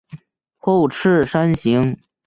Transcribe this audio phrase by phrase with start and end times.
[0.57, 1.95] 后翅扇形。